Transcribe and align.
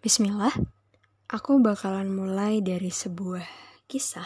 Bismillah, 0.00 0.56
aku 1.28 1.60
bakalan 1.60 2.08
mulai 2.08 2.64
dari 2.64 2.88
sebuah 2.88 3.44
kisah. 3.84 4.24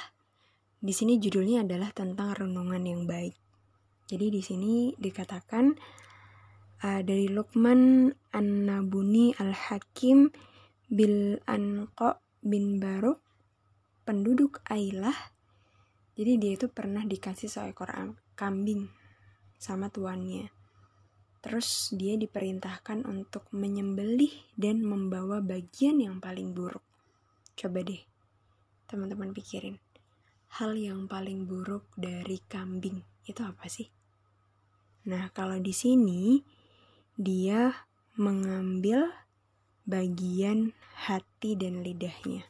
Di 0.79 0.95
sini 0.95 1.19
judulnya 1.19 1.67
adalah 1.67 1.91
tentang 1.91 2.31
renungan 2.31 2.79
yang 2.86 3.10
baik. 3.10 3.34
Jadi 4.07 4.31
di 4.31 4.39
sini 4.39 4.95
dikatakan 4.95 5.75
uh, 6.79 7.02
dari 7.02 7.26
Luqman 7.26 8.07
An-Nabuni 8.07 9.34
Al-Hakim 9.34 10.30
bil 10.95 11.43
Anqa 11.43 12.22
bin 12.38 12.79
Baruk 12.79 13.18
penduduk 14.06 14.62
Ailah. 14.70 15.34
Jadi 16.14 16.38
dia 16.38 16.54
itu 16.54 16.70
pernah 16.70 17.02
dikasih 17.02 17.50
seekor 17.50 17.91
kambing 18.38 18.95
sama 19.59 19.91
tuannya. 19.91 20.64
Terus 21.45 21.93
dia 21.93 22.17
diperintahkan 22.17 23.05
untuk 23.05 23.45
menyembelih 23.53 24.33
dan 24.57 24.81
membawa 24.81 25.45
bagian 25.45 26.01
yang 26.01 26.17
paling 26.17 26.57
buruk. 26.57 26.81
Coba 27.52 27.85
deh, 27.85 28.01
teman-teman 28.89 29.37
pikirin. 29.37 29.77
Hal 30.57 30.73
yang 30.73 31.05
paling 31.05 31.45
buruk 31.45 31.85
dari 32.01 32.41
kambing 32.49 33.05
itu 33.29 33.45
apa 33.45 33.69
sih? 33.69 33.93
Nah, 35.05 35.29
kalau 35.37 35.61
di 35.61 35.77
sini 35.77 36.41
dia 37.21 37.77
mengambil 38.16 39.13
bagian 39.85 40.73
hati 40.97 41.61
dan 41.61 41.85
lidahnya. 41.85 42.49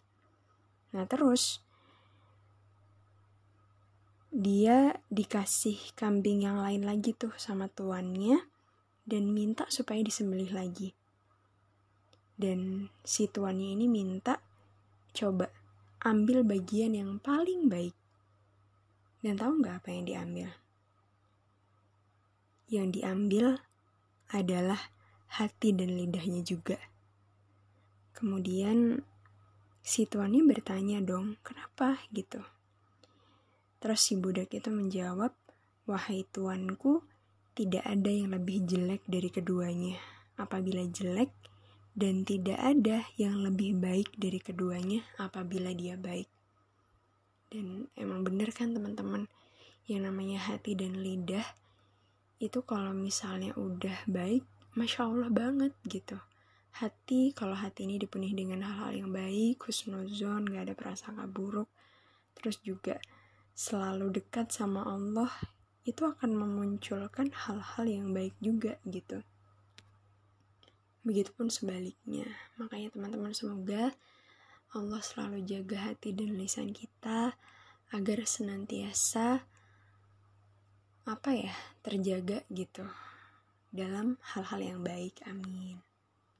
Nah, 0.94 1.02
terus 1.10 1.58
dia 4.30 5.02
dikasih 5.10 5.98
kambing 5.98 6.46
yang 6.46 6.62
lain 6.62 6.86
lagi 6.86 7.10
tuh 7.10 7.34
sama 7.34 7.66
tuannya 7.66 8.53
dan 9.04 9.30
minta 9.30 9.68
supaya 9.68 10.00
disembelih 10.00 10.50
lagi. 10.52 10.96
Dan 12.34 12.90
si 13.04 13.30
tuannya 13.30 13.78
ini 13.78 13.86
minta 13.86 14.42
coba 15.14 15.46
ambil 16.02 16.42
bagian 16.42 16.96
yang 16.96 17.20
paling 17.22 17.70
baik. 17.70 17.94
Dan 19.22 19.40
tahu 19.40 19.62
nggak 19.62 19.84
apa 19.84 19.88
yang 19.94 20.04
diambil? 20.04 20.48
Yang 22.68 22.88
diambil 23.00 23.46
adalah 24.32 24.80
hati 25.38 25.72
dan 25.72 25.94
lidahnya 25.94 26.42
juga. 26.42 26.76
Kemudian 28.16 29.00
si 29.84 30.08
tuannya 30.08 30.42
bertanya 30.48 30.98
dong, 31.04 31.38
kenapa 31.44 32.02
gitu? 32.10 32.42
Terus 33.84 34.00
si 34.00 34.16
budak 34.16 34.48
itu 34.52 34.72
menjawab, 34.72 35.32
wahai 35.84 36.24
tuanku, 36.32 37.04
tidak 37.54 37.86
ada 37.86 38.10
yang 38.10 38.34
lebih 38.34 38.66
jelek 38.66 39.02
dari 39.06 39.30
keduanya. 39.30 39.98
Apabila 40.34 40.82
jelek, 40.90 41.30
dan 41.94 42.26
tidak 42.26 42.58
ada 42.58 43.06
yang 43.14 43.38
lebih 43.38 43.78
baik 43.78 44.18
dari 44.18 44.42
keduanya 44.42 45.06
apabila 45.14 45.70
dia 45.70 45.94
baik. 45.94 46.26
Dan 47.54 47.86
emang 47.94 48.26
bener 48.26 48.50
kan 48.50 48.74
teman-teman, 48.74 49.30
yang 49.86 50.02
namanya 50.02 50.42
hati 50.42 50.74
dan 50.74 50.98
lidah 50.98 51.46
itu 52.42 52.66
kalau 52.66 52.90
misalnya 52.90 53.54
udah 53.54 53.94
baik, 54.10 54.42
masya 54.74 55.06
Allah 55.06 55.30
banget 55.30 55.70
gitu. 55.86 56.18
Hati, 56.74 57.30
kalau 57.30 57.54
hati 57.54 57.86
ini 57.86 58.02
dipenuhi 58.02 58.34
dengan 58.34 58.66
hal-hal 58.66 59.06
yang 59.06 59.10
baik, 59.14 59.62
husnuzon, 59.62 60.50
gak 60.50 60.66
ada 60.66 60.74
perasaan 60.74 61.22
buruk, 61.30 61.70
terus 62.34 62.58
juga 62.58 62.98
selalu 63.54 64.10
dekat 64.18 64.50
sama 64.50 64.82
Allah, 64.82 65.30
itu 65.84 66.02
akan 66.08 66.32
memunculkan 66.32 67.28
hal-hal 67.32 67.84
yang 67.84 68.16
baik 68.16 68.32
juga 68.40 68.80
gitu. 68.88 69.20
Begitupun 71.04 71.52
sebaliknya. 71.52 72.24
Makanya 72.56 72.96
teman-teman 72.96 73.36
semoga 73.36 73.92
Allah 74.72 75.00
selalu 75.04 75.44
jaga 75.44 75.92
hati 75.92 76.16
dan 76.16 76.34
lisan 76.34 76.72
kita 76.72 77.36
agar 77.92 78.18
senantiasa 78.24 79.44
apa 81.04 81.30
ya 81.36 81.52
terjaga 81.84 82.42
gitu 82.48 82.88
dalam 83.68 84.16
hal-hal 84.34 84.60
yang 84.64 84.80
baik. 84.80 85.20
Amin. 85.28 85.93